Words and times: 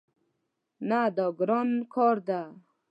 نه، 0.89 1.01
دا 1.15 1.25
ګران 1.39 1.69
کار 1.93 2.17
ده 2.27 2.41